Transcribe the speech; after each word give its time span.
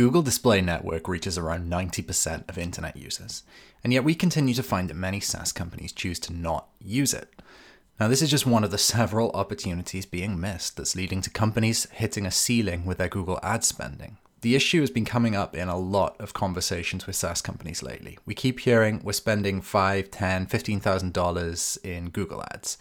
Google 0.00 0.22
Display 0.22 0.62
Network 0.62 1.08
reaches 1.08 1.36
around 1.36 1.70
90% 1.70 2.48
of 2.48 2.56
internet 2.56 2.96
users, 2.96 3.42
and 3.84 3.92
yet 3.92 4.02
we 4.02 4.14
continue 4.14 4.54
to 4.54 4.62
find 4.62 4.88
that 4.88 4.94
many 4.94 5.20
SaaS 5.20 5.52
companies 5.52 5.92
choose 5.92 6.18
to 6.20 6.32
not 6.32 6.68
use 6.82 7.12
it. 7.12 7.28
Now, 8.00 8.08
this 8.08 8.22
is 8.22 8.30
just 8.30 8.46
one 8.46 8.64
of 8.64 8.70
the 8.70 8.78
several 8.78 9.30
opportunities 9.32 10.06
being 10.06 10.40
missed 10.40 10.78
that's 10.78 10.96
leading 10.96 11.20
to 11.20 11.28
companies 11.28 11.86
hitting 11.92 12.24
a 12.24 12.30
ceiling 12.30 12.86
with 12.86 12.96
their 12.96 13.10
Google 13.10 13.38
ad 13.42 13.62
spending. 13.62 14.16
The 14.40 14.56
issue 14.56 14.80
has 14.80 14.90
been 14.90 15.04
coming 15.04 15.36
up 15.36 15.54
in 15.54 15.68
a 15.68 15.76
lot 15.76 16.18
of 16.18 16.32
conversations 16.32 17.06
with 17.06 17.16
SaaS 17.16 17.42
companies 17.42 17.82
lately. 17.82 18.18
We 18.24 18.34
keep 18.34 18.60
hearing 18.60 19.02
we're 19.04 19.12
spending 19.12 19.60
five, 19.60 20.10
ten, 20.10 20.46
fifteen 20.46 20.80
thousand 20.80 21.12
dollars 21.12 21.78
in 21.84 22.08
Google 22.08 22.42
ads, 22.54 22.78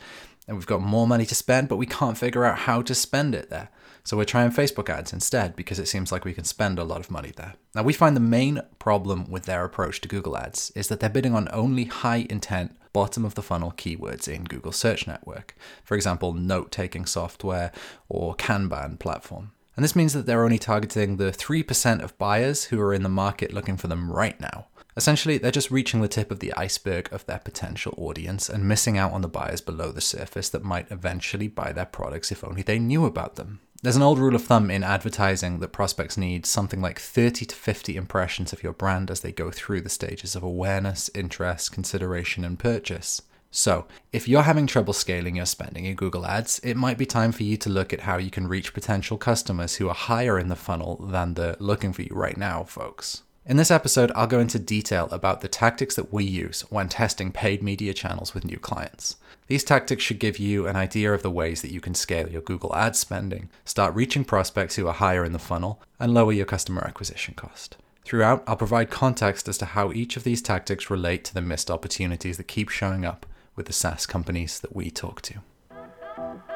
and 0.47 0.55
we've 0.55 0.65
got 0.65 0.81
more 0.81 1.05
money 1.05 1.25
to 1.25 1.35
spend, 1.35 1.67
but 1.67 1.75
we 1.75 1.85
can't 1.85 2.17
figure 2.17 2.45
out 2.45 2.59
how 2.59 2.81
to 2.81 2.95
spend 2.95 3.35
it 3.35 3.49
there. 3.49 3.71
So 4.03 4.17
we're 4.17 4.25
trying 4.25 4.51
Facebook 4.51 4.89
ads 4.89 5.13
instead 5.13 5.55
because 5.55 5.79
it 5.79 5.87
seems 5.87 6.11
like 6.11 6.25
we 6.25 6.33
can 6.33 6.43
spend 6.43 6.79
a 6.79 6.83
lot 6.83 6.99
of 6.99 7.11
money 7.11 7.31
there. 7.35 7.55
Now 7.75 7.83
we 7.83 7.93
find 7.93 8.15
the 8.15 8.21
main 8.21 8.61
problem 8.79 9.29
with 9.29 9.43
their 9.43 9.63
approach 9.63 10.01
to 10.01 10.07
Google 10.07 10.37
ads 10.37 10.71
is 10.75 10.87
that 10.87 10.99
they're 10.99 11.09
bidding 11.09 11.35
on 11.35 11.47
only 11.51 11.85
high 11.85 12.25
intent 12.29 12.75
bottom 12.93 13.25
of 13.25 13.35
the 13.35 13.43
funnel 13.43 13.73
keywords 13.77 14.27
in 14.27 14.45
Google 14.45 14.71
Search 14.71 15.07
Network. 15.07 15.55
For 15.83 15.95
example, 15.95 16.33
note 16.33 16.71
taking 16.71 17.05
software 17.05 17.71
or 18.07 18.35
Kanban 18.35 18.97
platform. 18.99 19.51
And 19.75 19.83
this 19.83 19.95
means 19.95 20.13
that 20.13 20.25
they're 20.25 20.43
only 20.43 20.59
targeting 20.59 21.17
the 21.17 21.31
3% 21.31 22.01
of 22.01 22.17
buyers 22.17 22.65
who 22.65 22.81
are 22.81 22.93
in 22.93 23.03
the 23.03 23.07
market 23.07 23.53
looking 23.53 23.77
for 23.77 23.87
them 23.87 24.11
right 24.11 24.37
now. 24.41 24.67
Essentially, 24.99 25.37
they're 25.37 25.49
just 25.49 25.71
reaching 25.71 26.01
the 26.01 26.09
tip 26.09 26.29
of 26.29 26.41
the 26.41 26.53
iceberg 26.55 27.07
of 27.13 27.25
their 27.25 27.39
potential 27.39 27.93
audience 27.95 28.49
and 28.49 28.67
missing 28.67 28.97
out 28.97 29.13
on 29.13 29.21
the 29.21 29.29
buyers 29.29 29.61
below 29.61 29.93
the 29.93 30.01
surface 30.01 30.49
that 30.49 30.61
might 30.61 30.91
eventually 30.91 31.47
buy 31.47 31.71
their 31.71 31.85
products 31.85 32.33
if 32.33 32.43
only 32.43 32.63
they 32.63 32.79
knew 32.79 33.05
about 33.05 33.37
them. 33.37 33.61
There's 33.81 33.95
an 33.95 34.01
old 34.01 34.19
rule 34.19 34.35
of 34.35 34.43
thumb 34.43 34.69
in 34.69 34.83
advertising 34.83 35.59
that 35.59 35.71
prospects 35.71 36.17
need 36.17 36.45
something 36.45 36.81
like 36.81 36.99
30 36.99 37.45
to 37.45 37.55
50 37.55 37.95
impressions 37.95 38.51
of 38.51 38.61
your 38.61 38.73
brand 38.73 39.09
as 39.09 39.21
they 39.21 39.31
go 39.31 39.51
through 39.51 39.79
the 39.79 39.89
stages 39.89 40.35
of 40.35 40.43
awareness, 40.43 41.09
interest, 41.15 41.71
consideration, 41.71 42.43
and 42.43 42.59
purchase. 42.59 43.21
So, 43.51 43.87
if 44.11 44.27
you're 44.27 44.43
having 44.43 44.67
trouble 44.67 44.91
scaling 44.91 45.37
your 45.37 45.45
spending 45.45 45.85
in 45.85 45.95
Google 45.95 46.25
Ads, 46.25 46.59
it 46.61 46.75
might 46.75 46.97
be 46.97 47.05
time 47.05 47.31
for 47.31 47.43
you 47.43 47.55
to 47.55 47.69
look 47.69 47.93
at 47.93 48.01
how 48.01 48.17
you 48.17 48.31
can 48.31 48.49
reach 48.49 48.73
potential 48.73 49.17
customers 49.17 49.75
who 49.75 49.87
are 49.87 49.95
higher 49.95 50.37
in 50.37 50.49
the 50.49 50.57
funnel 50.57 50.97
than 50.97 51.35
the 51.35 51.55
looking 51.61 51.93
for 51.93 52.01
you 52.01 52.11
right 52.11 52.35
now 52.35 52.65
folks. 52.65 53.23
In 53.45 53.57
this 53.57 53.71
episode, 53.71 54.11
I'll 54.15 54.27
go 54.27 54.39
into 54.39 54.59
detail 54.59 55.07
about 55.11 55.41
the 55.41 55.47
tactics 55.47 55.95
that 55.95 56.13
we 56.13 56.23
use 56.23 56.61
when 56.69 56.87
testing 56.87 57.31
paid 57.31 57.63
media 57.63 57.93
channels 57.93 58.33
with 58.33 58.45
new 58.45 58.59
clients. 58.59 59.15
These 59.47 59.63
tactics 59.63 60.03
should 60.03 60.19
give 60.19 60.37
you 60.37 60.67
an 60.67 60.75
idea 60.75 61.13
of 61.13 61.23
the 61.23 61.31
ways 61.31 61.61
that 61.61 61.71
you 61.71 61.81
can 61.81 61.95
scale 61.95 62.29
your 62.29 62.41
Google 62.41 62.75
Ads 62.75 62.99
spending, 62.99 63.49
start 63.65 63.95
reaching 63.95 64.23
prospects 64.23 64.75
who 64.75 64.87
are 64.87 64.93
higher 64.93 65.25
in 65.25 65.31
the 65.31 65.39
funnel, 65.39 65.81
and 65.99 66.13
lower 66.13 66.33
your 66.33 66.45
customer 66.45 66.83
acquisition 66.85 67.33
cost. 67.33 67.77
Throughout, 68.05 68.43
I'll 68.45 68.55
provide 68.55 68.91
context 68.91 69.47
as 69.47 69.57
to 69.59 69.65
how 69.65 69.91
each 69.93 70.17
of 70.17 70.23
these 70.23 70.41
tactics 70.41 70.89
relate 70.89 71.23
to 71.25 71.33
the 71.33 71.41
missed 71.41 71.71
opportunities 71.71 72.37
that 72.37 72.47
keep 72.47 72.69
showing 72.69 73.05
up 73.05 73.25
with 73.55 73.65
the 73.65 73.73
SaaS 73.73 74.05
companies 74.05 74.59
that 74.59 74.75
we 74.75 74.91
talk 74.91 75.21
to. 75.23 75.35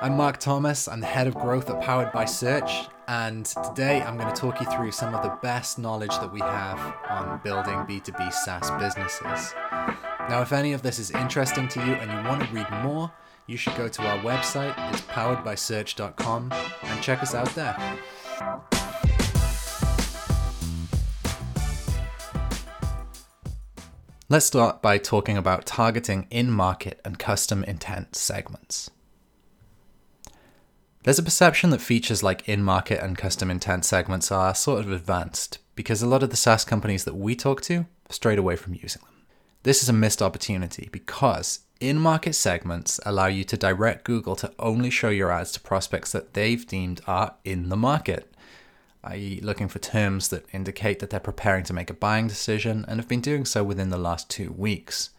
I'm 0.03 0.17
Marc 0.17 0.37
Thomas, 0.37 0.89
I'm 0.89 0.99
the 0.99 1.05
head 1.05 1.27
of 1.27 1.35
growth 1.35 1.69
at 1.69 1.79
Powered 1.79 2.11
by 2.11 2.25
Search, 2.25 2.89
and 3.07 3.45
today 3.45 4.01
I'm 4.01 4.17
going 4.17 4.27
to 4.27 4.35
talk 4.37 4.59
you 4.59 4.65
through 4.65 4.91
some 4.91 5.15
of 5.15 5.23
the 5.23 5.33
best 5.41 5.79
knowledge 5.79 6.09
that 6.09 6.29
we 6.29 6.41
have 6.41 6.77
on 7.09 7.39
building 7.41 7.75
B2B 7.85 8.33
SaaS 8.33 8.69
businesses. 8.71 9.55
Now, 10.27 10.41
if 10.41 10.51
any 10.51 10.73
of 10.73 10.81
this 10.81 10.99
is 10.99 11.09
interesting 11.11 11.69
to 11.69 11.79
you 11.79 11.93
and 11.93 12.11
you 12.11 12.29
want 12.29 12.43
to 12.43 12.53
read 12.53 12.69
more, 12.83 13.13
you 13.47 13.55
should 13.55 13.77
go 13.77 13.87
to 13.87 14.01
our 14.01 14.17
website, 14.17 14.75
it's 14.91 15.03
poweredbysearch.com, 15.03 16.51
and 16.51 17.01
check 17.01 17.23
us 17.23 17.33
out 17.33 17.55
there. 17.55 17.77
Let's 24.27 24.45
start 24.47 24.81
by 24.81 24.97
talking 24.97 25.37
about 25.37 25.65
targeting 25.65 26.27
in 26.29 26.51
market 26.51 26.99
and 27.05 27.17
custom 27.17 27.63
intent 27.63 28.17
segments. 28.17 28.89
There's 31.03 31.19
a 31.19 31.23
perception 31.23 31.69
that 31.71 31.81
features 31.81 32.23
like 32.23 32.47
in 32.47 32.63
market 32.63 33.03
and 33.03 33.17
custom 33.17 33.51
intent 33.51 33.85
segments 33.85 34.31
are 34.31 34.55
sort 34.55 34.85
of 34.85 34.91
advanced 34.91 35.59
because 35.75 36.01
a 36.01 36.07
lot 36.07 36.23
of 36.23 36.29
the 36.29 36.37
SaaS 36.37 36.63
companies 36.63 37.03
that 37.03 37.15
we 37.15 37.35
talk 37.35 37.61
to 37.63 37.85
strayed 38.09 38.39
away 38.39 38.55
from 38.55 38.73
using 38.73 39.01
them. 39.01 39.13
This 39.63 39.83
is 39.83 39.89
a 39.89 39.93
missed 39.93 40.21
opportunity 40.21 40.89
because 40.91 41.59
in 41.81 41.99
market 41.99 42.33
segments 42.33 42.99
allow 43.05 43.27
you 43.27 43.43
to 43.43 43.57
direct 43.57 44.05
Google 44.05 44.35
to 44.37 44.53
only 44.59 44.89
show 44.89 45.09
your 45.09 45.31
ads 45.31 45.51
to 45.53 45.59
prospects 45.59 46.11
that 46.13 46.33
they've 46.33 46.65
deemed 46.65 47.01
are 47.05 47.35
in 47.43 47.69
the 47.69 47.77
market 47.77 48.33
i.e., 49.03 49.39
looking 49.43 49.67
for 49.67 49.79
terms 49.79 50.29
that 50.29 50.45
indicate 50.53 50.99
that 50.99 51.09
they're 51.09 51.19
preparing 51.19 51.63
to 51.65 51.73
make 51.73 51.89
a 51.89 51.93
buying 51.93 52.27
decision 52.27 52.85
and 52.87 52.99
have 52.99 53.07
been 53.07 53.21
doing 53.21 53.45
so 53.45 53.63
within 53.63 53.89
the 53.89 53.97
last 53.97 54.29
two 54.29 54.51
weeks. 54.53 55.09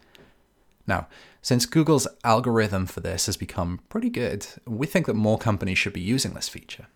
Now, 0.87 1.07
since 1.45 1.67
Google's 1.67 2.09
algorithm 2.25 2.87
for 2.87 3.01
this 3.01 3.27
has 3.27 3.37
become 3.37 3.81
pretty 3.91 4.09
good, 4.09 4.47
we 4.67 4.87
think 4.87 5.05
that 5.05 5.13
more 5.13 5.37
companies 5.37 5.77
should 5.77 5.93
be 5.93 6.01
using 6.01 6.33
this 6.33 6.49
feature. 6.49 6.87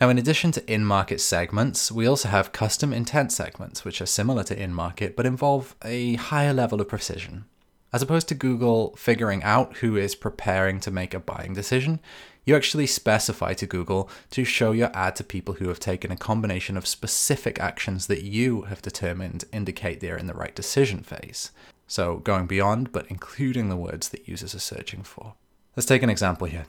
Now, 0.00 0.08
in 0.08 0.16
addition 0.16 0.50
to 0.52 0.72
in 0.72 0.86
market 0.86 1.20
segments, 1.20 1.92
we 1.92 2.06
also 2.06 2.30
have 2.30 2.52
custom 2.52 2.94
intent 2.94 3.32
segments, 3.32 3.84
which 3.84 4.00
are 4.00 4.06
similar 4.06 4.44
to 4.44 4.58
in 4.58 4.72
market 4.72 5.14
but 5.14 5.26
involve 5.26 5.76
a 5.84 6.14
higher 6.14 6.54
level 6.54 6.80
of 6.80 6.88
precision. 6.88 7.44
As 7.92 8.00
opposed 8.00 8.28
to 8.28 8.34
Google 8.34 8.96
figuring 8.96 9.42
out 9.42 9.76
who 9.76 9.98
is 9.98 10.14
preparing 10.14 10.80
to 10.80 10.90
make 10.90 11.12
a 11.12 11.20
buying 11.20 11.52
decision, 11.52 12.00
you 12.46 12.56
actually 12.56 12.86
specify 12.86 13.52
to 13.52 13.66
Google 13.66 14.08
to 14.30 14.42
show 14.42 14.72
your 14.72 14.90
ad 14.94 15.16
to 15.16 15.24
people 15.24 15.56
who 15.56 15.68
have 15.68 15.78
taken 15.78 16.10
a 16.10 16.16
combination 16.16 16.78
of 16.78 16.86
specific 16.86 17.60
actions 17.60 18.06
that 18.06 18.22
you 18.22 18.62
have 18.62 18.80
determined 18.80 19.44
indicate 19.52 20.00
they're 20.00 20.16
in 20.16 20.28
the 20.28 20.34
right 20.34 20.56
decision 20.56 21.02
phase. 21.02 21.50
So, 21.92 22.20
going 22.20 22.46
beyond, 22.46 22.90
but 22.90 23.04
including 23.10 23.68
the 23.68 23.76
words 23.76 24.08
that 24.08 24.26
users 24.26 24.54
are 24.54 24.60
searching 24.60 25.02
for. 25.02 25.34
Let's 25.76 25.84
take 25.84 26.02
an 26.02 26.08
example 26.08 26.46
here. 26.46 26.64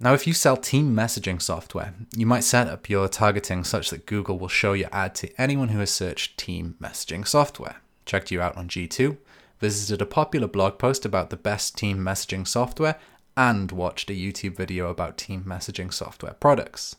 Now, 0.00 0.12
if 0.12 0.26
you 0.26 0.32
sell 0.32 0.56
team 0.56 0.92
messaging 0.92 1.40
software, 1.40 1.94
you 2.16 2.26
might 2.26 2.42
set 2.42 2.66
up 2.66 2.90
your 2.90 3.06
targeting 3.06 3.62
such 3.62 3.90
that 3.90 4.06
Google 4.06 4.40
will 4.40 4.48
show 4.48 4.72
your 4.72 4.88
ad 4.90 5.14
to 5.14 5.30
anyone 5.40 5.68
who 5.68 5.78
has 5.78 5.92
searched 5.92 6.36
team 6.36 6.74
messaging 6.82 7.24
software, 7.28 7.76
checked 8.04 8.32
you 8.32 8.40
out 8.40 8.56
on 8.56 8.66
G2, 8.66 9.18
visited 9.60 10.02
a 10.02 10.04
popular 10.20 10.48
blog 10.48 10.78
post 10.78 11.04
about 11.04 11.30
the 11.30 11.36
best 11.36 11.78
team 11.78 11.98
messaging 11.98 12.44
software, 12.44 12.98
and 13.36 13.70
watched 13.70 14.10
a 14.10 14.14
YouTube 14.14 14.56
video 14.56 14.90
about 14.90 15.16
team 15.16 15.44
messaging 15.46 15.94
software 15.94 16.34
products. 16.34 16.96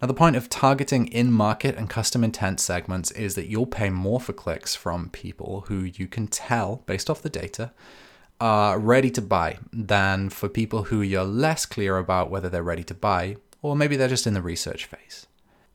Now, 0.00 0.06
the 0.06 0.14
point 0.14 0.36
of 0.36 0.48
targeting 0.48 1.08
in 1.08 1.30
market 1.30 1.76
and 1.76 1.90
custom 1.90 2.24
intent 2.24 2.58
segments 2.58 3.10
is 3.10 3.34
that 3.34 3.48
you'll 3.48 3.66
pay 3.66 3.90
more 3.90 4.18
for 4.18 4.32
clicks 4.32 4.74
from 4.74 5.10
people 5.10 5.64
who 5.68 5.82
you 5.82 6.06
can 6.06 6.26
tell, 6.26 6.82
based 6.86 7.10
off 7.10 7.20
the 7.20 7.28
data, 7.28 7.72
are 8.40 8.78
ready 8.78 9.10
to 9.10 9.20
buy 9.20 9.58
than 9.70 10.30
for 10.30 10.48
people 10.48 10.84
who 10.84 11.02
you're 11.02 11.24
less 11.24 11.66
clear 11.66 11.98
about 11.98 12.30
whether 12.30 12.48
they're 12.48 12.62
ready 12.62 12.84
to 12.84 12.94
buy, 12.94 13.36
or 13.60 13.76
maybe 13.76 13.94
they're 13.94 14.08
just 14.08 14.26
in 14.26 14.32
the 14.32 14.40
research 14.40 14.86
phase. 14.86 15.26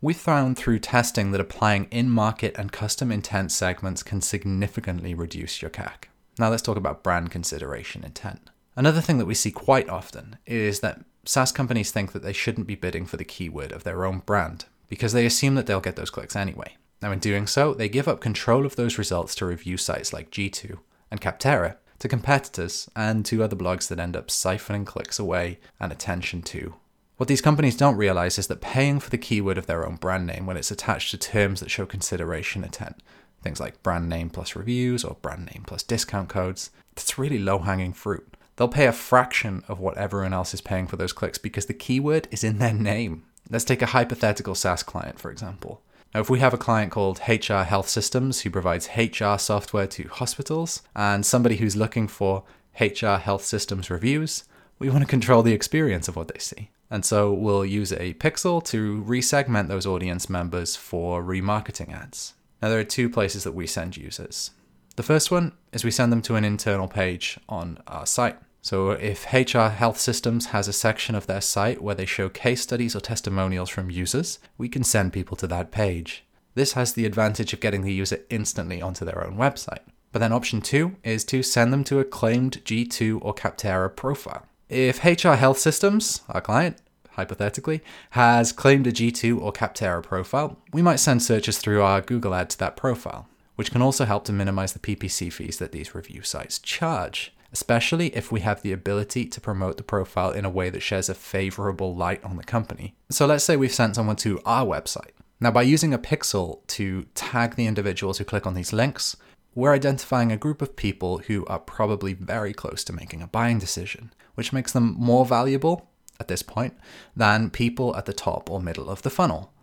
We 0.02 0.16
found 0.16 0.58
through 0.58 0.80
testing 0.80 1.32
that 1.32 1.42
applying 1.42 1.86
in 1.92 2.10
market 2.10 2.56
and 2.58 2.72
custom 2.72 3.12
intent 3.12 3.52
segments 3.52 4.02
can 4.02 4.22
significantly 4.22 5.14
reduce 5.14 5.62
your 5.62 5.70
CAC. 5.70 6.06
Now, 6.40 6.50
let's 6.50 6.64
talk 6.64 6.78
about 6.78 7.04
brand 7.04 7.30
consideration 7.30 8.04
intent. 8.04 8.50
Another 8.76 9.02
thing 9.02 9.20
that 9.20 9.26
we 9.26 9.36
see 9.36 9.52
quite 9.52 9.88
often 9.88 10.38
is 10.48 10.80
that 10.80 11.02
SaaS 11.26 11.52
companies 11.52 11.92
think 11.92 12.12
that 12.12 12.24
they 12.24 12.34
shouldn't 12.34 12.68
be 12.68 12.76
bidding 12.76 13.06
for 13.06 13.18
the 13.18 13.26
keyword 13.26 13.72
of 13.72 13.84
their 13.84 14.06
own 14.06 14.20
brand 14.20 14.66
because 14.88 15.14
they 15.14 15.26
assume 15.26 15.56
that 15.56 15.66
they'll 15.66 15.80
get 15.80 15.96
those 15.96 16.10
clicks 16.10 16.36
anyway. 16.36 16.78
Now, 17.02 17.12
in 17.12 17.20
doing 17.20 17.48
so, 17.48 17.74
they 17.74 17.90
give 17.90 18.08
up 18.08 18.22
control 18.22 18.66
of 18.66 18.76
those 18.76 18.98
results 18.98 19.36
to 19.36 19.46
review 19.46 19.78
sites 19.78 20.14
like 20.14 20.32
G2 20.32 20.78
and 21.12 21.20
Capterra 21.20 21.78
to 22.00 22.08
competitors 22.08 22.90
and 22.96 23.26
to 23.26 23.44
other 23.44 23.56
blogs 23.56 23.88
that 23.88 24.00
end 24.00 24.16
up 24.16 24.28
siphoning 24.28 24.86
clicks 24.86 25.20
away 25.20 25.60
and 25.80 25.92
attention 25.92 26.42
too. 26.42 26.76
What 27.18 27.30
these 27.30 27.42
companies 27.42 27.78
don't 27.78 27.96
realize 27.96 28.38
is 28.38 28.48
that 28.48 28.62
paying 28.62 29.00
for 29.00 29.10
the 29.10 29.18
keyword 29.18 29.58
of 29.58 29.68
their 29.68 29.88
own 29.88 29.96
brand 29.96 30.28
name 30.28 30.46
when 30.46 30.58
it's 30.58 30.72
attached 30.72 31.12
to 31.12 31.18
terms 31.18 31.62
that 31.62 31.72
show 31.72 31.86
consideration 31.86 32.64
intent, 32.64 33.02
things 33.42 33.60
like 33.60 33.82
brand 33.84 34.10
name 34.10 34.30
plus 34.30 34.56
reviews 34.56 35.04
or 35.04 35.18
brand 35.22 35.46
name 35.46 35.64
plus 35.66 35.84
discount 35.84 36.28
codes, 36.28 36.72
that's 36.94 37.18
really 37.18 37.40
low 37.40 37.60
hanging 37.60 37.94
fruit. 37.94 38.36
They'll 38.56 38.68
pay 38.68 38.88
a 38.88 38.94
fraction 38.94 39.64
of 39.68 39.80
what 39.80 39.98
everyone 39.98 40.34
else 40.34 40.54
is 40.54 40.62
paying 40.62 40.88
for 40.88 40.96
those 40.96 41.14
clicks 41.14 41.38
because 41.38 41.66
the 41.66 41.74
keyword 41.74 42.28
is 42.32 42.44
in 42.44 42.58
their 42.60 42.74
name. 42.74 43.24
Let's 43.50 43.66
take 43.66 43.82
a 43.82 43.88
hypothetical 43.88 44.56
SaaS 44.56 44.82
client, 44.82 45.20
for 45.20 45.30
example. 45.30 45.82
Now, 46.14 46.22
if 46.22 46.30
we 46.30 46.40
have 46.40 46.54
a 46.54 46.58
client 46.58 46.92
called 46.92 47.20
HR 47.28 47.64
Health 47.64 47.90
Systems 47.90 48.42
who 48.42 48.50
provides 48.50 48.90
HR 48.96 49.38
software 49.38 49.88
to 49.88 50.08
hospitals 50.08 50.82
and 50.96 51.26
somebody 51.26 51.58
who's 51.58 51.76
looking 51.76 52.08
for 52.08 52.44
HR 52.80 53.18
Health 53.18 53.44
Systems 53.44 53.90
reviews, 53.90 54.46
we 54.80 54.90
want 54.90 55.02
to 55.02 55.10
control 55.10 55.44
the 55.44 55.54
experience 55.54 56.08
of 56.08 56.16
what 56.16 56.30
they 56.30 56.40
see. 56.40 56.70
And 56.90 57.04
so 57.04 57.34
we'll 57.34 57.66
use 57.66 57.92
a 57.92 58.14
pixel 58.14 58.64
to 58.66 59.04
resegment 59.04 59.68
those 59.68 59.86
audience 59.86 60.30
members 60.30 60.78
for 60.78 61.22
remarketing 61.22 61.94
ads. 61.94 62.34
Now, 62.62 62.70
there 62.70 62.80
are 62.80 62.86
two 62.86 63.10
places 63.10 63.44
that 63.44 63.52
we 63.52 63.68
send 63.68 63.98
users. 63.98 64.52
The 64.96 65.04
first 65.04 65.30
one 65.30 65.52
is 65.74 65.84
we 65.84 65.92
send 65.92 66.12
them 66.12 66.22
to 66.24 66.36
an 66.36 66.46
internal 66.46 66.88
page 66.88 67.38
on 67.50 67.80
our 67.88 68.06
site. 68.06 68.38
So, 68.66 68.90
if 68.90 69.32
HR 69.32 69.70
Health 69.70 70.00
Systems 70.00 70.48
has 70.48 70.68
a 70.68 70.74
section 70.74 71.14
of 71.14 71.28
their 71.28 71.40
site 71.40 71.84
where 71.84 71.94
they 71.94 72.08
show 72.08 72.30
case 72.30 72.64
studies 72.64 72.96
or 72.96 73.00
testimonials 73.00 73.70
from 73.70 73.92
users, 73.92 74.40
we 74.58 74.70
can 74.70 74.84
send 74.84 75.14
people 75.14 75.38
to 75.38 75.46
that 75.46 75.70
page. 75.70 76.26
This 76.56 76.74
has 76.74 76.94
the 76.94 77.06
advantage 77.06 77.54
of 77.54 77.60
getting 77.60 77.84
the 77.84 77.94
user 77.94 78.22
instantly 78.32 78.82
onto 78.82 79.06
their 79.06 79.24
own 79.24 79.38
website. 79.38 79.82
But 80.12 80.18
then 80.18 80.34
option 80.34 80.62
two 80.62 80.96
is 81.04 81.24
to 81.26 81.44
send 81.44 81.72
them 81.72 81.84
to 81.84 82.00
a 82.00 82.04
claimed 82.04 82.66
G2 82.66 83.20
or 83.22 83.36
Capterra 83.36 83.96
profile. 83.96 84.48
If 84.68 85.06
HR 85.06 85.36
Health 85.36 85.60
Systems, 85.60 86.22
our 86.30 86.42
client, 86.42 86.78
hypothetically, 87.12 87.84
has 88.10 88.52
claimed 88.52 88.88
a 88.88 88.92
G2 88.92 89.40
or 89.40 89.54
Capterra 89.54 90.02
profile, 90.02 90.58
we 90.74 90.82
might 90.82 90.96
send 90.96 91.22
searches 91.22 91.60
through 91.60 91.84
our 91.84 92.02
Google 92.02 92.34
ad 92.34 92.50
to 92.50 92.58
that 92.58 92.78
profile, 92.78 93.28
which 93.58 93.70
can 93.70 93.84
also 93.84 94.06
help 94.06 94.26
to 94.26 94.34
minimize 94.34 94.74
the 94.74 94.80
PPC 94.80 95.32
fees 95.32 95.60
that 95.60 95.72
these 95.72 95.94
review 95.94 96.24
sites 96.24 96.58
charge, 96.58 97.32
especially 97.56 98.14
if 98.14 98.34
we 98.34 98.42
have 98.42 98.62
the 98.62 98.74
ability 98.74 99.26
to 99.26 99.40
promote 99.40 99.78
the 99.78 99.84
profile 99.96 100.32
in 100.32 100.44
a 100.44 100.50
way 100.50 100.70
that 100.70 100.82
shares 100.82 101.08
a 101.08 101.16
favorable 101.16 101.96
light 101.96 102.22
on 102.22 102.36
the 102.36 102.44
company. 102.44 102.94
So 103.10 103.26
let's 103.26 103.46
say 103.46 103.56
we've 103.56 103.72
sent 103.74 103.96
someone 103.96 104.18
to 104.18 104.42
our 104.46 104.66
website. 104.66 105.12
Now, 105.40 105.52
by 105.52 105.62
using 105.62 105.94
a 105.94 105.98
pixel 105.98 106.68
to 106.68 107.04
tag 107.16 107.56
the 107.56 107.66
individuals 107.66 108.18
who 108.18 108.26
click 108.26 108.46
on 108.46 108.56
these 108.56 108.74
links, 108.74 109.16
we're 109.54 109.72
identifying 109.72 110.34
a 110.34 110.44
group 110.46 110.62
of 110.62 110.76
people 110.76 111.20
who 111.20 111.46
are 111.46 111.60
probably 111.60 112.12
very 112.14 112.52
close 112.52 112.84
to 112.84 112.94
making 112.94 113.22
a 113.22 113.28
buying 113.28 113.58
decision, 113.58 114.12
which 114.34 114.52
makes 114.52 114.74
them 114.74 114.94
more 115.00 115.26
valuable 115.26 115.90
at 116.20 116.28
this 116.28 116.44
point 116.44 116.74
than 117.16 117.50
people 117.50 117.96
at 117.96 118.06
the 118.06 118.12
top 118.12 118.52
or 118.52 118.60
middle 118.60 118.90
of 118.90 119.04
the 119.04 119.10
funnel. 119.10 119.54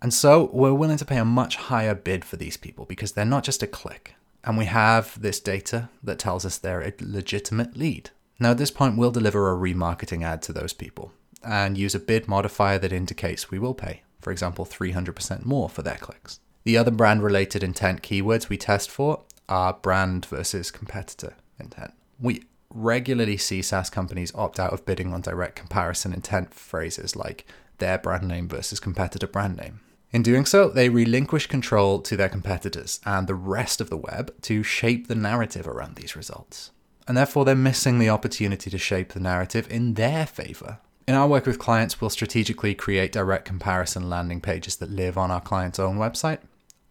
And 0.00 0.14
so 0.14 0.48
we're 0.54 0.72
willing 0.72 0.96
to 0.96 1.04
pay 1.04 1.18
a 1.18 1.24
much 1.26 1.56
higher 1.56 1.94
bid 1.94 2.24
for 2.24 2.36
these 2.36 2.56
people 2.56 2.86
because 2.86 3.12
they're 3.12 3.26
not 3.26 3.44
just 3.44 3.62
a 3.62 3.66
click. 3.66 4.14
And 4.44 4.58
we 4.58 4.64
have 4.64 5.20
this 5.20 5.40
data 5.40 5.88
that 6.02 6.18
tells 6.18 6.44
us 6.44 6.58
they're 6.58 6.82
a 6.82 6.92
legitimate 7.00 7.76
lead. 7.76 8.10
Now, 8.40 8.52
at 8.52 8.58
this 8.58 8.72
point, 8.72 8.96
we'll 8.96 9.12
deliver 9.12 9.52
a 9.52 9.56
remarketing 9.56 10.24
ad 10.24 10.42
to 10.42 10.52
those 10.52 10.72
people 10.72 11.12
and 11.44 11.78
use 11.78 11.94
a 11.94 12.00
bid 12.00 12.26
modifier 12.28 12.78
that 12.78 12.92
indicates 12.92 13.50
we 13.50 13.58
will 13.58 13.74
pay, 13.74 14.02
for 14.20 14.32
example, 14.32 14.64
300% 14.64 15.44
more 15.44 15.68
for 15.68 15.82
their 15.82 15.96
clicks. 15.96 16.40
The 16.64 16.76
other 16.76 16.90
brand 16.90 17.22
related 17.22 17.62
intent 17.62 18.02
keywords 18.02 18.48
we 18.48 18.56
test 18.56 18.90
for 18.90 19.22
are 19.48 19.74
brand 19.74 20.26
versus 20.26 20.70
competitor 20.70 21.34
intent. 21.58 21.92
We 22.20 22.44
regularly 22.70 23.36
see 23.36 23.62
SaaS 23.62 23.90
companies 23.90 24.32
opt 24.34 24.58
out 24.58 24.72
of 24.72 24.86
bidding 24.86 25.12
on 25.12 25.20
direct 25.20 25.56
comparison 25.56 26.12
intent 26.12 26.54
phrases 26.54 27.14
like 27.16 27.46
their 27.78 27.98
brand 27.98 28.28
name 28.28 28.48
versus 28.48 28.80
competitor 28.80 29.26
brand 29.26 29.56
name. 29.56 29.80
In 30.12 30.22
doing 30.22 30.44
so, 30.44 30.68
they 30.68 30.90
relinquish 30.90 31.46
control 31.46 32.00
to 32.00 32.16
their 32.16 32.28
competitors 32.28 33.00
and 33.06 33.26
the 33.26 33.34
rest 33.34 33.80
of 33.80 33.88
the 33.88 33.96
web 33.96 34.34
to 34.42 34.62
shape 34.62 35.08
the 35.08 35.14
narrative 35.14 35.66
around 35.66 35.96
these 35.96 36.14
results. 36.14 36.70
And 37.08 37.16
therefore, 37.16 37.46
they're 37.46 37.54
missing 37.54 37.98
the 37.98 38.10
opportunity 38.10 38.70
to 38.70 38.78
shape 38.78 39.12
the 39.12 39.20
narrative 39.20 39.66
in 39.70 39.94
their 39.94 40.26
favor. 40.26 40.78
In 41.08 41.14
our 41.14 41.26
work 41.26 41.46
with 41.46 41.58
clients, 41.58 42.00
we'll 42.00 42.10
strategically 42.10 42.74
create 42.74 43.10
direct 43.10 43.46
comparison 43.46 44.10
landing 44.10 44.40
pages 44.40 44.76
that 44.76 44.90
live 44.90 45.16
on 45.16 45.30
our 45.30 45.40
client's 45.40 45.78
own 45.78 45.96
website 45.96 46.38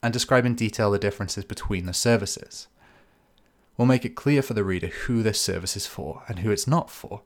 and 0.04 0.12
describe 0.12 0.46
in 0.46 0.56
detail 0.56 0.90
the 0.90 1.00
differences 1.00 1.46
between 1.46 1.86
the 1.86 1.94
services. 1.94 2.68
We'll 3.78 3.86
make 3.86 4.04
it 4.04 4.16
clear 4.16 4.42
for 4.42 4.56
the 4.56 4.64
reader 4.64 4.88
who 4.88 5.22
this 5.22 5.40
service 5.40 5.78
is 5.78 5.86
for 5.86 6.24
and 6.28 6.40
who 6.40 6.52
it's 6.52 6.68
not 6.68 6.90
for, 6.90 7.22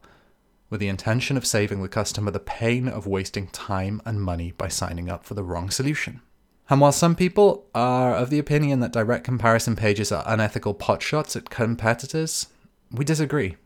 with 0.69 0.79
the 0.79 0.87
intention 0.87 1.37
of 1.37 1.45
saving 1.45 1.81
the 1.81 1.87
customer 1.87 2.31
the 2.31 2.39
pain 2.39 2.87
of 2.87 3.07
wasting 3.07 3.47
time 3.47 4.01
and 4.05 4.21
money 4.21 4.51
by 4.57 4.67
signing 4.67 5.09
up 5.09 5.23
for 5.23 5.33
the 5.33 5.43
wrong 5.43 5.69
solution. 5.69 6.21
And 6.69 6.81
while 6.81 6.91
some 6.91 7.15
people 7.15 7.67
are 7.75 8.15
of 8.15 8.29
the 8.29 8.39
opinion 8.39 8.79
that 8.79 8.91
direct 8.91 9.23
comparison 9.23 9.75
pages 9.75 10.11
are 10.11 10.23
unethical 10.25 10.73
potshots 10.73 11.35
at 11.35 11.49
competitors, 11.49 12.47
we 12.91 13.05
disagree. 13.05 13.57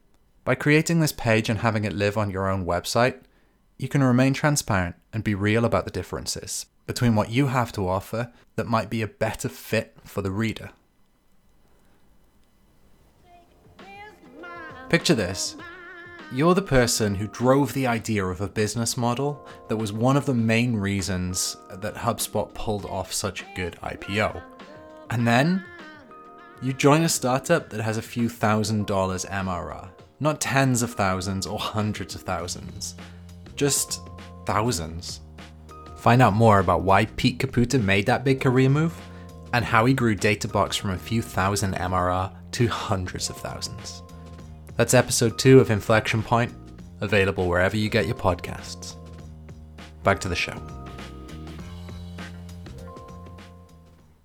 By 0.44 0.56
creating 0.56 1.00
this 1.00 1.14
page 1.14 1.50
and 1.50 1.60
having 1.60 1.86
it 1.86 1.94
live 1.94 2.18
on 2.18 2.32
your 2.32 2.50
own 2.50 2.66
website, 2.66 3.22
you 3.78 3.88
can 3.88 4.04
remain 4.04 4.34
transparent 4.34 4.96
and 5.14 5.24
be 5.24 5.36
real 5.36 5.64
about 5.64 5.86
the 5.86 5.92
differences 5.92 6.66
between 6.86 7.16
what 7.16 7.30
you 7.30 7.48
have 7.48 7.72
to 7.72 7.88
offer 7.88 8.32
that 8.56 8.68
might 8.68 8.90
be 8.90 9.02
a 9.02 9.08
better 9.08 9.48
fit 9.48 9.96
for 10.04 10.22
the 10.22 10.32
reader. 10.32 10.72
Picture 14.90 15.14
this. 15.14 15.56
You're 16.32 16.54
the 16.54 16.62
person 16.62 17.16
who 17.16 17.28
drove 17.28 17.74
the 17.74 17.88
idea 17.88 18.24
of 18.24 18.40
a 18.40 18.48
business 18.48 18.96
model 18.96 19.48
that 19.68 19.78
was 19.78 19.92
one 19.92 20.16
of 20.16 20.28
the 20.28 20.34
main 20.36 20.76
reasons 20.76 21.58
that 21.72 21.96
HubSpot 21.96 22.54
pulled 22.54 22.86
off 22.86 23.12
such 23.12 23.42
a 23.42 23.48
good 23.56 23.78
IPO. 23.82 24.40
And 25.10 25.28
then 25.28 25.66
you 26.62 26.72
join 26.72 27.02
a 27.02 27.10
startup 27.10 27.72
that 27.72 27.82
has 27.82 27.98
a 27.98 28.02
few 28.04 28.30
thousand 28.30 28.86
dollars 28.86 29.26
MRR, 29.26 29.90
not 30.20 30.40
tens 30.40 30.84
of 30.84 30.94
thousands 30.94 31.48
or 31.48 31.58
hundreds 31.58 32.14
of 32.14 32.22
thousands, 32.22 32.94
just 33.56 34.00
thousands. 34.46 35.22
Find 35.98 36.22
out 36.22 36.34
more 36.34 36.60
about 36.60 36.84
why 36.84 37.06
Pete 37.06 37.40
Caputa 37.40 37.82
made 37.82 38.06
that 38.06 38.24
big 38.24 38.40
career 38.40 38.70
move 38.70 38.94
and 39.52 39.66
how 39.66 39.86
he 39.86 39.96
grew 39.96 40.16
Databox 40.16 40.78
from 40.78 40.92
a 40.92 40.98
few 40.98 41.24
thousand 41.24 41.74
MRR 41.74 42.32
to 42.52 42.68
hundreds 42.68 43.32
of 43.32 43.38
thousands. 43.38 44.04
That's 44.80 44.94
episode 44.94 45.38
2 45.38 45.60
of 45.60 45.72
Inflection 45.72 46.24
Point, 46.24 46.54
available 47.02 47.50
wherever 47.50 47.76
you 47.76 47.90
get 47.90 48.06
your 48.06 48.16
podcasts. 48.16 48.96
Back 50.04 50.22
to 50.22 50.30
the 50.30 50.38
show. 50.38 50.56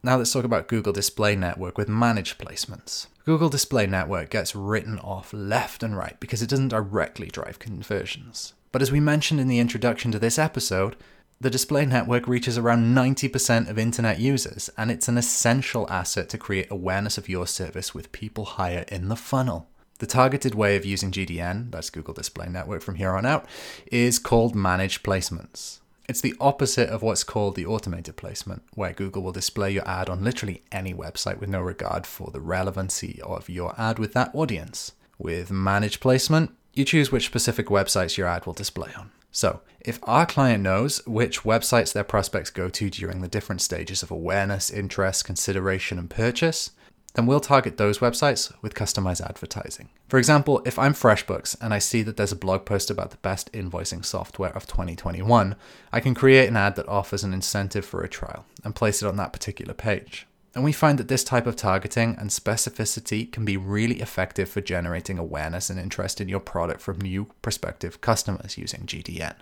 Now 0.05 0.17
let's 0.17 0.33
talk 0.33 0.45
about 0.45 0.69
Google 0.69 0.93
Display 0.93 1.35
Network 1.35 1.77
with 1.77 1.89
managed 1.89 2.39
placements. 2.39 3.09
Google 3.25 3.49
Display 3.49 3.89
Network 3.89 4.31
gets 4.31 4.55
written 4.55 5.01
off 5.01 5.33
left 5.33 5.83
and 5.83 5.97
right 5.97 6.21
because 6.21 6.41
it 6.41 6.51
doesn't 6.51 6.69
directly 6.69 7.27
drive 7.27 7.59
conversions. 7.59 8.53
But 8.71 8.81
as 8.81 8.93
we 8.93 9.00
mentioned 9.00 9.41
in 9.41 9.49
the 9.49 9.59
introduction 9.59 10.12
to 10.12 10.21
this 10.21 10.39
episode, 10.39 10.95
the 11.41 11.50
display 11.50 11.85
network 11.85 12.29
reaches 12.29 12.57
around 12.57 12.95
90% 12.95 13.69
of 13.69 13.77
internet 13.77 14.21
users, 14.21 14.71
and 14.79 14.93
it's 14.93 15.09
an 15.09 15.19
essential 15.19 15.91
asset 15.91 16.29
to 16.29 16.39
create 16.39 16.71
awareness 16.71 17.19
of 17.19 17.29
your 17.29 17.49
service 17.49 17.93
with 17.93 18.12
people 18.12 18.45
higher 18.45 18.85
in 18.87 19.09
the 19.09 19.17
funnel. 19.17 19.69
The 19.99 20.06
targeted 20.06 20.55
way 20.55 20.76
of 20.76 20.85
using 20.85 21.12
GDN, 21.12 21.70
that's 21.70 21.91
Google 21.91 22.14
Display 22.14 22.49
Network 22.49 22.82
from 22.82 22.96
here 22.96 23.12
on 23.12 23.25
out, 23.25 23.46
is 23.93 24.19
called 24.19 24.55
managed 24.55 25.05
placements. 25.05 25.79
It's 26.08 26.20
the 26.20 26.35
opposite 26.41 26.91
of 26.91 27.00
what's 27.00 27.25
called 27.25 27.55
the 27.55 27.64
automated 27.64 28.17
placement, 28.17 28.62
where 28.75 28.93
Google 28.93 29.23
will 29.23 29.32
display 29.32 29.70
your 29.70 29.88
ad 29.88 30.11
on 30.11 30.25
literally 30.25 30.62
any 30.70 30.93
website 30.93 31.38
with 31.38 31.49
no 31.49 31.61
regard 31.61 32.06
for 32.06 32.31
the 32.31 32.41
relevancy 32.41 33.20
of 33.23 33.49
your 33.49 33.75
ad 33.80 33.99
with 33.99 34.12
that 34.14 34.35
audience. 34.35 34.92
With 35.16 35.50
managed 35.50 36.00
placement, 36.00 36.50
you 36.75 36.85
choose 36.85 37.12
which 37.12 37.26
specific 37.26 37.69
websites 37.69 38.16
your 38.16 38.26
ad 38.26 38.45
will 38.45 38.52
display 38.52 38.90
on. 38.99 39.12
So, 39.30 39.62
if 39.80 39.99
our 40.02 40.26
client 40.26 40.62
knows 40.62 41.04
which 41.07 41.42
websites 41.42 41.92
their 41.92 42.04
prospects 42.04 42.50
go 42.50 42.69
to 42.69 42.90
during 42.90 43.21
the 43.21 43.28
different 43.28 43.62
stages 43.62 44.02
of 44.02 44.11
awareness, 44.11 44.71
interest, 44.71 45.25
consideration, 45.25 45.99
and 45.99 46.11
purchase, 46.11 46.73
then 47.14 47.26
we'll 47.26 47.40
target 47.40 47.76
those 47.76 47.99
websites 47.99 48.52
with 48.61 48.75
customized 48.75 49.25
advertising. 49.25 49.88
For 50.09 50.18
example, 50.18 50.61
if 50.66 50.78
I'm 50.78 50.94
FreshBooks 50.94 51.56
and 51.61 51.73
I 51.73 51.78
see 51.78 52.02
that 52.02 52.16
there's 52.16 52.33
a 52.33 52.37
blog 52.37 52.64
post 52.64 52.90
about 52.90 53.12
the 53.12 53.16
best 53.18 53.50
invoicing 53.52 54.04
software 54.04 54.54
of 54.54 54.66
2021, 54.66 55.54
I 55.92 56.00
can 56.00 56.14
create 56.14 56.49
an 56.49 56.56
ad 56.56 56.75
that 56.76 56.88
offers 56.88 57.23
an 57.23 57.33
incentive 57.33 57.85
for 57.85 58.02
a 58.02 58.09
trial 58.09 58.44
and 58.64 58.75
place 58.75 59.00
it 59.00 59.06
on 59.06 59.16
that 59.16 59.33
particular 59.33 59.75
page. 59.75 60.26
And 60.54 60.64
we 60.64 60.73
find 60.73 60.99
that 60.99 61.09
this 61.09 61.25
type 61.25 61.47
of 61.47 61.56
targeting 61.56 62.16
and 62.18 62.30
specificity 62.30 63.30
can 63.30 63.44
be 63.44 63.56
really 63.56 64.00
effective 64.00 64.49
for 64.49 64.61
generating 64.61 65.18
awareness 65.18 65.71
and 65.71 65.80
interest 65.80 66.21
in 66.21 66.28
your 66.28 66.40
product 66.40 66.80
from 66.80 67.00
new 67.00 67.28
prospective 67.42 68.00
customers 68.00 68.59
using 68.59 68.87
GDN. 68.87 69.35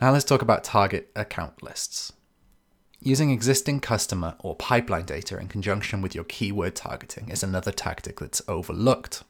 Now 0.00 0.12
let's 0.12 0.24
talk 0.24 0.42
about 0.42 0.64
target 0.64 1.10
account 1.14 1.62
lists. 1.62 2.12
Using 3.04 3.32
existing 3.32 3.80
customer 3.80 4.36
or 4.38 4.54
pipeline 4.54 5.06
data 5.06 5.36
in 5.36 5.48
conjunction 5.48 6.02
with 6.02 6.14
your 6.14 6.22
keyword 6.22 6.76
targeting 6.76 7.30
is 7.30 7.42
another 7.42 7.72
tactic 7.72 8.20
that's 8.20 8.42
overlooked. 8.46 9.24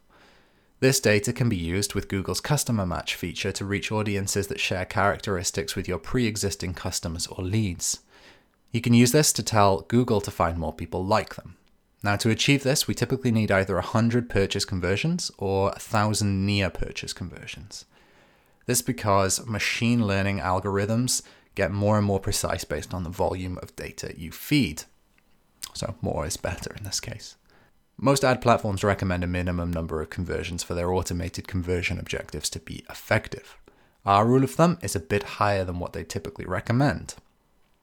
This 0.80 1.00
data 1.00 1.32
can 1.32 1.48
be 1.48 1.56
used 1.56 1.94
with 1.94 2.08
Google's 2.08 2.42
Customer 2.42 2.84
Match 2.84 3.14
feature 3.14 3.50
to 3.52 3.64
reach 3.64 3.90
audiences 3.90 4.48
that 4.48 4.60
share 4.60 4.84
characteristics 4.84 5.74
with 5.74 5.88
your 5.88 5.96
pre 5.96 6.26
existing 6.26 6.74
customers 6.74 7.26
or 7.28 7.42
leads. 7.42 8.00
You 8.72 8.82
can 8.82 8.92
use 8.92 9.12
this 9.12 9.32
to 9.32 9.42
tell 9.42 9.86
Google 9.88 10.20
to 10.20 10.30
find 10.30 10.58
more 10.58 10.74
people 10.74 11.02
like 11.02 11.36
them. 11.36 11.56
Now, 12.02 12.16
to 12.16 12.28
achieve 12.28 12.64
this, 12.64 12.86
we 12.86 12.94
typically 12.94 13.32
need 13.32 13.50
either 13.50 13.76
100 13.76 14.28
purchase 14.28 14.66
conversions 14.66 15.30
or 15.38 15.70
1,000 15.70 16.44
near 16.44 16.68
purchase 16.68 17.14
conversions. 17.14 17.86
This 18.66 18.82
because 18.82 19.46
machine 19.46 20.06
learning 20.06 20.40
algorithms 20.40 21.22
get 21.54 21.70
more 21.70 21.96
and 21.96 22.06
more 22.06 22.20
precise 22.20 22.64
based 22.64 22.94
on 22.94 23.04
the 23.04 23.10
volume 23.10 23.58
of 23.62 23.76
data 23.76 24.14
you 24.16 24.30
feed. 24.32 24.84
So, 25.74 25.94
more 26.00 26.26
is 26.26 26.36
better 26.36 26.74
in 26.76 26.84
this 26.84 27.00
case. 27.00 27.36
Most 27.96 28.24
ad 28.24 28.40
platforms 28.40 28.82
recommend 28.82 29.22
a 29.22 29.28
minimum 29.28 29.72
number 29.72 30.00
of 30.00 30.10
conversions 30.10 30.62
for 30.62 30.74
their 30.74 30.92
automated 30.92 31.46
conversion 31.46 31.98
objectives 31.98 32.50
to 32.50 32.58
be 32.58 32.84
effective. 32.90 33.56
Our 34.04 34.26
rule 34.26 34.42
of 34.42 34.50
thumb 34.50 34.78
is 34.82 34.96
a 34.96 35.00
bit 35.00 35.22
higher 35.22 35.64
than 35.64 35.78
what 35.78 35.92
they 35.92 36.02
typically 36.02 36.44
recommend. 36.44 37.14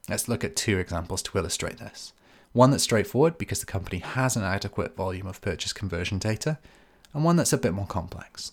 Let's 0.09 0.27
look 0.27 0.43
at 0.43 0.55
two 0.55 0.77
examples 0.77 1.21
to 1.23 1.37
illustrate 1.37 1.77
this. 1.77 2.13
One 2.51 2.71
that's 2.71 2.83
straightforward 2.83 3.37
because 3.37 3.59
the 3.59 3.65
company 3.65 3.99
has 3.99 4.35
an 4.35 4.43
adequate 4.43 4.95
volume 4.95 5.27
of 5.27 5.39
purchase 5.39 5.71
conversion 5.71 6.17
data, 6.17 6.57
and 7.13 7.23
one 7.23 7.35
that's 7.35 7.53
a 7.53 7.57
bit 7.57 7.73
more 7.73 7.85
complex. 7.85 8.51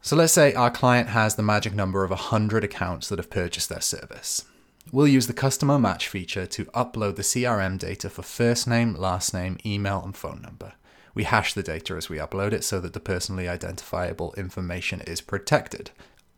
So 0.00 0.16
let's 0.16 0.32
say 0.32 0.54
our 0.54 0.70
client 0.70 1.08
has 1.08 1.34
the 1.34 1.42
magic 1.42 1.74
number 1.74 2.04
of 2.04 2.10
100 2.10 2.64
accounts 2.64 3.08
that 3.08 3.18
have 3.18 3.30
purchased 3.30 3.68
their 3.68 3.80
service. 3.80 4.44
we'll 4.90 5.08
use 5.08 5.26
the 5.26 5.34
customer 5.34 5.78
match 5.78 6.08
feature 6.08 6.46
to 6.46 6.64
upload 6.66 7.16
the 7.16 7.22
CRM 7.22 7.78
data 7.78 8.08
for 8.08 8.22
first 8.22 8.66
name, 8.66 8.94
last 8.94 9.34
name, 9.34 9.58
email, 9.66 10.02
and 10.02 10.16
phone 10.16 10.40
number. 10.40 10.72
We 11.14 11.24
hash 11.24 11.52
the 11.52 11.62
data 11.62 11.94
as 11.94 12.08
we 12.08 12.18
upload 12.18 12.52
it 12.52 12.64
so 12.64 12.80
that 12.80 12.92
the 12.94 13.00
personally 13.00 13.48
identifiable 13.48 14.32
information 14.36 15.00
is 15.02 15.20
protected. 15.20 15.90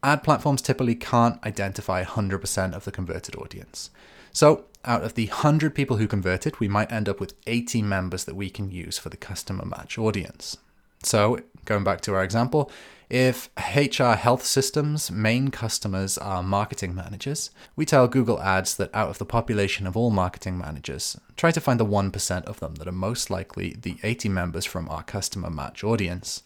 Ad 0.02 0.24
platforms 0.24 0.62
typically 0.62 0.94
can't 0.94 1.44
identify 1.44 2.02
100% 2.02 2.74
of 2.74 2.84
the 2.84 2.90
converted 2.90 3.36
audience. 3.36 3.90
So, 4.32 4.64
out 4.84 5.04
of 5.04 5.14
the 5.14 5.26
100 5.26 5.74
people 5.74 5.98
who 5.98 6.08
converted, 6.08 6.58
we 6.58 6.68
might 6.68 6.90
end 6.90 7.08
up 7.08 7.20
with 7.20 7.34
80 7.46 7.82
members 7.82 8.24
that 8.24 8.36
we 8.36 8.48
can 8.48 8.70
use 8.70 8.96
for 8.98 9.10
the 9.10 9.16
customer 9.16 9.66
match 9.66 9.98
audience. 9.98 10.56
So, 11.02 11.40
going 11.64 11.84
back 11.84 12.00
to 12.02 12.14
our 12.14 12.24
example, 12.24 12.70
if 13.10 13.50
HR 13.58 14.14
health 14.14 14.44
systems' 14.44 15.10
main 15.10 15.48
customers 15.48 16.16
are 16.16 16.44
marketing 16.44 16.94
managers, 16.94 17.50
we 17.74 17.84
tell 17.84 18.06
Google 18.06 18.40
Ads 18.40 18.76
that 18.76 18.94
out 18.94 19.10
of 19.10 19.18
the 19.18 19.24
population 19.24 19.86
of 19.86 19.96
all 19.96 20.10
marketing 20.10 20.56
managers, 20.56 21.18
try 21.36 21.50
to 21.50 21.60
find 21.60 21.80
the 21.80 21.84
1% 21.84 22.44
of 22.44 22.60
them 22.60 22.76
that 22.76 22.86
are 22.86 22.92
most 22.92 23.28
likely 23.28 23.74
the 23.80 23.96
80 24.04 24.28
members 24.28 24.64
from 24.64 24.88
our 24.88 25.02
customer 25.02 25.50
match 25.50 25.82
audience. 25.82 26.44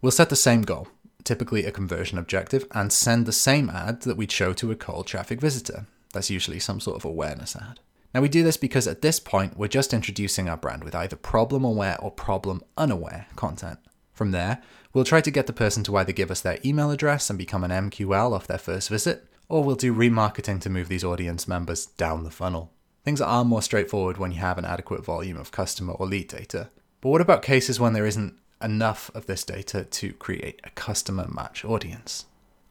We'll 0.00 0.12
set 0.12 0.30
the 0.30 0.36
same 0.36 0.62
goal, 0.62 0.86
typically 1.24 1.64
a 1.64 1.72
conversion 1.72 2.18
objective, 2.18 2.66
and 2.70 2.92
send 2.92 3.26
the 3.26 3.32
same 3.32 3.68
ad 3.68 4.02
that 4.02 4.16
we'd 4.16 4.30
show 4.30 4.52
to 4.52 4.70
a 4.70 4.76
cold 4.76 5.08
traffic 5.08 5.40
visitor. 5.40 5.86
That's 6.12 6.30
usually 6.30 6.60
some 6.60 6.78
sort 6.78 6.96
of 6.96 7.04
awareness 7.04 7.56
ad. 7.56 7.80
Now, 8.14 8.20
we 8.20 8.28
do 8.28 8.44
this 8.44 8.56
because 8.56 8.86
at 8.86 9.02
this 9.02 9.18
point, 9.18 9.58
we're 9.58 9.66
just 9.66 9.92
introducing 9.92 10.48
our 10.48 10.56
brand 10.56 10.84
with 10.84 10.94
either 10.94 11.16
problem 11.16 11.64
aware 11.64 12.00
or 12.00 12.10
problem 12.10 12.62
unaware 12.78 13.26
content. 13.34 13.80
From 14.16 14.30
there, 14.30 14.62
we'll 14.94 15.04
try 15.04 15.20
to 15.20 15.30
get 15.30 15.46
the 15.46 15.52
person 15.52 15.84
to 15.84 15.96
either 15.98 16.10
give 16.10 16.30
us 16.30 16.40
their 16.40 16.58
email 16.64 16.90
address 16.90 17.28
and 17.28 17.38
become 17.38 17.62
an 17.62 17.90
MQL 17.90 18.32
off 18.32 18.46
their 18.46 18.56
first 18.56 18.88
visit, 18.88 19.26
or 19.50 19.62
we'll 19.62 19.76
do 19.76 19.94
remarketing 19.94 20.58
to 20.62 20.70
move 20.70 20.88
these 20.88 21.04
audience 21.04 21.46
members 21.46 21.84
down 21.84 22.24
the 22.24 22.30
funnel. 22.30 22.72
Things 23.04 23.20
are 23.20 23.44
more 23.44 23.60
straightforward 23.60 24.16
when 24.16 24.32
you 24.32 24.38
have 24.38 24.56
an 24.56 24.64
adequate 24.64 25.04
volume 25.04 25.36
of 25.36 25.52
customer 25.52 25.92
or 25.92 26.06
lead 26.06 26.28
data. 26.28 26.70
But 27.02 27.10
what 27.10 27.20
about 27.20 27.42
cases 27.42 27.78
when 27.78 27.92
there 27.92 28.06
isn't 28.06 28.34
enough 28.62 29.10
of 29.14 29.26
this 29.26 29.44
data 29.44 29.84
to 29.84 30.14
create 30.14 30.62
a 30.64 30.70
customer 30.70 31.28
match 31.28 31.62
audience? 31.62 32.24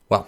Well, 0.09 0.27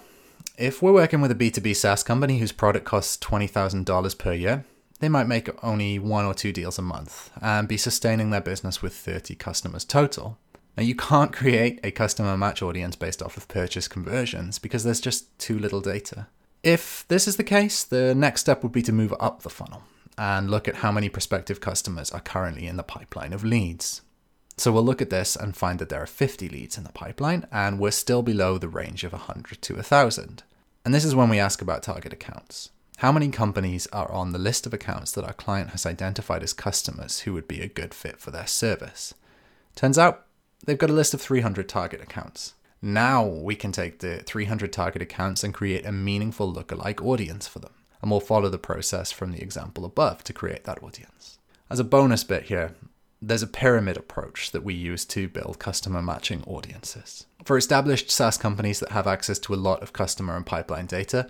if 0.56 0.84
we're 0.84 0.94
working 0.94 1.20
with 1.20 1.32
a 1.32 1.36
B2B 1.36 1.76
SaaS 1.76 2.04
company 2.04 2.38
whose 2.38 2.52
product 2.52 2.86
costs 2.86 3.18
$20,000 3.18 4.18
per 4.20 4.34
year, 4.34 4.66
they 5.00 5.10
might 5.10 5.28
make 5.28 5.50
only 5.64 5.98
one 5.98 6.26
or 6.26 6.34
two 6.34 6.52
deals 6.52 6.78
a 6.78 6.84
month 6.84 7.32
and 7.42 7.68
be 7.68 7.78
sustaining 7.78 8.30
their 8.30 8.42
business 8.42 8.84
with 8.84 8.96
30 8.96 9.34
customers 9.36 9.84
total. 9.84 10.38
Now, 10.78 10.84
you 10.84 10.94
can't 10.94 11.34
create 11.34 11.80
a 11.84 11.90
customer 11.90 12.38
match 12.38 12.62
audience 12.62 12.96
based 12.96 13.24
off 13.24 13.36
of 13.36 13.48
purchase 13.48 13.88
conversions 13.88 14.60
because 14.60 14.84
there's 14.84 15.02
just 15.02 15.38
too 15.40 15.58
little 15.58 15.82
data. 15.82 16.28
If 16.62 17.04
this 17.08 17.28
is 17.28 17.38
the 17.38 17.44
case, 17.44 17.84
the 17.84 18.14
next 18.14 18.42
step 18.42 18.62
would 18.62 18.72
be 18.72 18.84
to 18.84 18.92
move 18.92 19.14
up 19.20 19.42
the 19.42 19.50
funnel 19.50 19.82
and 20.20 20.52
look 20.52 20.68
at 20.68 20.78
how 20.78 20.92
many 20.92 21.10
prospective 21.10 21.60
customers 21.62 22.12
are 22.12 22.20
currently 22.20 22.68
in 22.68 22.78
the 22.78 22.84
pipeline 22.84 23.34
of 23.34 23.44
leads. 23.44 24.02
So 24.56 24.72
we'll 24.72 24.86
look 24.86 25.02
at 25.02 25.10
this 25.10 25.36
and 25.36 25.58
find 25.58 25.80
that 25.80 25.90
there 25.90 26.02
are 26.02 26.08
50 26.08 26.48
leads 26.50 26.78
in 26.78 26.84
the 26.84 26.92
pipeline 26.92 27.48
and 27.52 27.80
we're 27.80 27.92
still 27.92 28.22
below 28.22 28.60
the 28.60 28.70
range 28.70 29.04
of 29.04 29.14
100 29.14 29.62
to 29.64 29.76
1000. 29.76 30.44
And 30.86 30.94
this 30.94 31.06
is 31.06 31.16
when 31.16 31.30
we 31.30 31.40
ask 31.40 31.60
about 31.60 31.84
target 31.84 32.14
accounts. 32.14 32.70
How 32.98 33.12
many 33.12 33.30
companies 33.30 33.88
are 33.88 34.12
on 34.12 34.32
the 34.32 34.40
list 34.40 34.68
of 34.68 34.74
accounts 34.74 35.12
that 35.14 35.26
our 35.26 35.34
client 35.34 35.72
has 35.72 35.88
identified 35.88 36.44
as 36.44 36.54
customers 36.54 37.22
who 37.22 37.34
would 37.34 37.48
be 37.48 37.62
a 37.62 37.68
good 37.68 37.94
fit 37.96 38.20
for 38.20 38.30
their 38.30 38.48
service? 38.48 39.16
Turns 39.76 39.98
out 39.98 40.27
they've 40.66 40.78
got 40.78 40.90
a 40.90 40.94
list 40.94 41.14
of 41.14 41.22
300 41.22 41.68
target 41.70 42.02
accounts. 42.02 42.54
Now 42.82 43.26
we 43.26 43.56
can 43.56 43.72
take 43.72 44.00
the 44.00 44.18
300 44.20 44.72
target 44.72 45.02
accounts 45.02 45.44
and 45.44 45.54
create 45.54 45.86
a 45.86 45.92
meaningful 45.92 46.54
lookalike 46.54 47.04
audience 47.04 47.48
for 47.48 47.60
them. 47.60 47.74
And 48.02 48.12
we'll 48.12 48.20
follow 48.20 48.50
the 48.50 48.60
process 48.60 49.12
from 49.12 49.32
the 49.32 49.42
example 49.42 49.84
above 49.84 50.24
to 50.26 50.34
create 50.34 50.66
that 50.66 50.84
audience. 50.84 51.40
As 51.70 51.80
a 51.80 51.84
bonus 51.84 52.24
bit 52.24 52.44
here, 52.44 52.76
there's 53.22 53.42
a 53.42 53.48
pyramid 53.48 53.98
approach 53.98 54.52
that 54.52 54.64
we 54.64 54.76
use 54.76 55.04
to 55.06 55.28
build 55.28 55.58
customer 55.58 56.02
matching 56.02 56.44
audiences. 56.46 57.26
For 57.44 57.58
established 57.58 58.12
SaaS 58.12 58.38
companies 58.38 58.80
that 58.80 58.92
have 58.92 59.08
access 59.08 59.40
to 59.40 59.54
a 59.54 59.56
lot 59.56 59.82
of 59.82 59.94
customer 59.94 60.36
and 60.36 60.46
pipeline 60.46 60.86
data, 60.86 61.28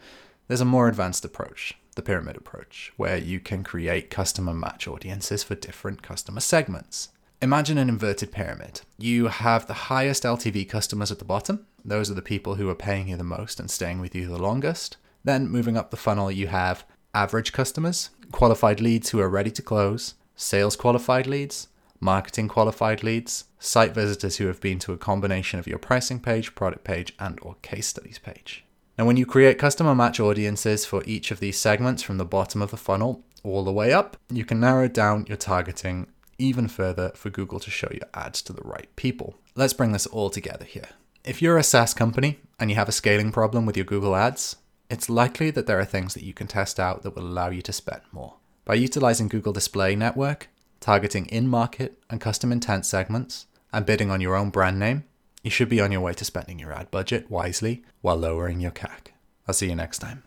there's 0.48 0.62
a 0.62 0.66
more 0.66 0.90
advanced 0.90 1.24
approach, 1.24 1.78
the 1.96 2.02
pyramid 2.02 2.36
approach, 2.36 2.92
where 2.98 3.18
you 3.18 3.40
can 3.40 3.64
create 3.64 4.10
customer 4.10 4.54
match 4.54 4.88
audiences 4.88 5.44
for 5.44 5.56
different 5.56 6.02
customer 6.02 6.42
segments. 6.42 7.10
Imagine 7.40 7.78
an 7.78 7.88
inverted 7.88 8.32
pyramid. 8.32 8.82
You 8.98 9.28
have 9.28 9.68
the 9.68 9.74
highest 9.74 10.24
LTV 10.24 10.68
customers 10.68 11.12
at 11.12 11.20
the 11.20 11.26
bottom. 11.26 11.68
Those 11.86 12.10
are 12.10 12.16
the 12.16 12.22
people 12.24 12.56
who 12.56 12.68
are 12.68 12.76
paying 12.76 13.10
you 13.10 13.16
the 13.16 13.24
most 13.24 13.60
and 13.60 13.70
staying 13.70 14.02
with 14.02 14.16
you 14.16 14.28
the 14.28 14.42
longest. 14.42 14.98
Then, 15.24 15.48
moving 15.48 15.78
up 15.78 15.92
the 15.92 15.98
funnel, 15.98 16.32
you 16.32 16.48
have 16.48 16.84
average 17.14 17.54
customers, 17.54 18.10
qualified 18.32 18.82
leads 18.82 19.12
who 19.12 19.20
are 19.20 19.30
ready 19.30 19.52
to 19.52 19.62
close, 19.62 20.16
sales 20.36 20.76
qualified 20.76 21.28
leads, 21.28 21.68
marketing 22.00 22.48
qualified 22.48 23.04
leads, 23.04 23.44
site 23.60 23.94
visitors 23.94 24.38
who 24.38 24.48
have 24.48 24.60
been 24.60 24.80
to 24.80 24.94
a 24.94 24.98
combination 24.98 25.60
of 25.60 25.68
your 25.68 25.78
pricing 25.78 26.20
page, 26.20 26.56
product 26.56 26.84
page, 26.84 27.14
and 27.20 27.38
or 27.44 27.56
case 27.62 27.86
studies 27.86 28.18
page. 28.18 28.66
Now, 28.98 29.06
when 29.06 29.18
you 29.18 29.28
create 29.28 29.60
customer 29.60 29.94
match 29.94 30.20
audiences 30.20 30.88
for 30.88 31.04
each 31.06 31.30
of 31.30 31.40
these 31.40 31.60
segments 31.60 32.02
from 32.02 32.18
the 32.18 32.26
bottom 32.26 32.64
of 32.64 32.72
the 32.72 32.78
funnel 32.78 33.24
all 33.44 33.64
the 33.64 33.72
way 33.72 33.94
up, 33.94 34.18
you 34.32 34.44
can 34.44 34.60
narrow 34.60 34.88
down 34.88 35.28
your 35.28 35.38
targeting 35.38 36.08
even 36.38 36.68
further 36.68 37.12
for 37.16 37.30
Google 37.30 37.60
to 37.60 37.72
show 37.72 37.90
your 37.92 38.10
ads 38.14 38.42
to 38.44 38.54
the 38.54 38.62
right 38.62 38.94
people. 38.96 39.36
Let's 39.56 39.74
bring 39.74 39.92
this 39.92 40.08
all 40.08 40.30
together 40.30 40.66
here. 40.66 40.90
If 41.24 41.42
you're 41.42 41.58
a 41.58 41.64
SaaS 41.64 41.94
company 41.94 42.40
and 42.60 42.70
you 42.70 42.76
have 42.76 42.90
a 42.90 42.94
scaling 42.94 43.32
problem 43.32 43.66
with 43.66 43.76
your 43.76 43.86
Google 43.86 44.16
ads, 44.16 44.56
it's 44.90 45.10
likely 45.10 45.52
that 45.52 45.68
there 45.68 45.80
are 45.80 45.86
things 45.86 46.14
that 46.14 46.24
you 46.24 46.34
can 46.34 46.48
test 46.48 46.80
out 46.80 47.04
that 47.04 47.16
will 47.16 47.28
allow 47.28 47.50
you 47.50 47.62
to 47.64 47.74
spend 47.74 48.02
more. 48.12 48.36
By 48.64 48.76
utilizing 48.76 49.28
Google 49.28 49.54
Display 49.54 49.96
Network, 49.96 50.50
targeting 50.80 51.26
in 51.28 51.48
market 51.48 51.98
and 52.10 52.22
custom 52.22 52.52
intent 52.52 52.86
segments, 52.86 53.48
and 53.74 53.86
bidding 53.86 54.10
on 54.10 54.22
your 54.22 54.36
own 54.36 54.50
brand 54.50 54.80
name, 54.80 55.04
you 55.44 55.50
should 55.50 55.70
be 55.70 55.82
on 55.82 55.92
your 55.92 56.02
way 56.02 56.14
to 56.14 56.26
spending 56.26 56.60
your 56.60 56.74
ad 56.74 56.90
budget 56.92 57.30
wisely 57.30 57.84
while 58.02 58.16
lowering 58.16 58.60
your 58.60 58.72
CAC. 58.72 59.08
I'll 59.48 59.54
see 59.54 59.70
you 59.70 59.76
next 59.76 60.00
time. 60.00 60.24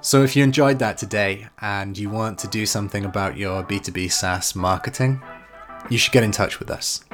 So, 0.00 0.22
if 0.22 0.36
you 0.36 0.44
enjoyed 0.44 0.78
that 0.78 0.96
today 0.96 1.48
and 1.60 1.98
you 1.98 2.08
want 2.08 2.38
to 2.38 2.48
do 2.48 2.66
something 2.66 3.04
about 3.04 3.36
your 3.36 3.64
B2B 3.64 4.12
SaaS 4.12 4.54
marketing, 4.54 5.20
you 5.90 5.98
should 5.98 6.12
get 6.12 6.22
in 6.22 6.30
touch 6.30 6.60
with 6.60 6.70
us. 6.70 7.04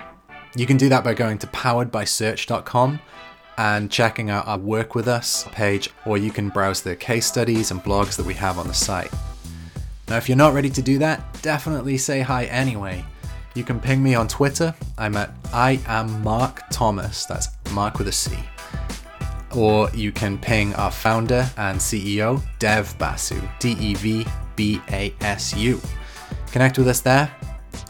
You 0.54 0.66
can 0.66 0.76
do 0.76 0.90
that 0.90 1.02
by 1.02 1.14
going 1.14 1.38
to 1.38 1.46
poweredbysearch.com 1.46 3.00
and 3.56 3.90
checking 3.90 4.30
out 4.30 4.46
our 4.46 4.58
Work 4.58 4.94
With 4.94 5.08
Us 5.08 5.48
page, 5.52 5.88
or 6.04 6.18
you 6.18 6.30
can 6.30 6.50
browse 6.50 6.82
the 6.82 6.94
case 6.94 7.26
studies 7.26 7.70
and 7.70 7.82
blogs 7.82 8.16
that 8.16 8.26
we 8.26 8.34
have 8.34 8.58
on 8.58 8.68
the 8.68 8.74
site. 8.74 9.12
Now, 10.08 10.18
if 10.18 10.28
you're 10.28 10.36
not 10.36 10.52
ready 10.52 10.70
to 10.70 10.82
do 10.82 10.98
that, 10.98 11.40
definitely 11.40 11.96
say 11.96 12.20
hi 12.20 12.44
anyway. 12.44 13.02
You 13.54 13.64
can 13.64 13.80
ping 13.80 14.02
me 14.02 14.14
on 14.14 14.28
Twitter. 14.28 14.74
I'm 14.98 15.16
at 15.16 15.30
I 15.52 15.80
am 15.86 16.22
Marc 16.22 16.60
Thomas. 16.70 17.24
That's 17.24 17.48
Marc 17.72 17.98
with 17.98 18.08
a 18.08 18.12
C 18.12 18.36
or 19.56 19.90
you 19.90 20.12
can 20.12 20.38
ping 20.38 20.74
our 20.74 20.90
founder 20.90 21.48
and 21.56 21.78
CEO, 21.78 22.42
Dev 22.58 22.96
Basu, 22.98 23.40
D 23.58 23.76
E 23.78 23.94
V 23.94 24.26
B 24.56 24.80
A 24.90 25.14
S 25.20 25.54
U. 25.56 25.80
Connect 26.52 26.78
with 26.78 26.88
us 26.88 27.00
there. 27.00 27.30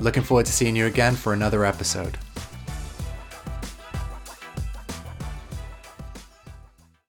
Looking 0.01 0.23
forward 0.23 0.47
to 0.47 0.53
seeing 0.53 0.77
you 0.77 0.87
again 0.87 1.15
for 1.15 1.33
another 1.33 1.65
episode. 1.65 2.19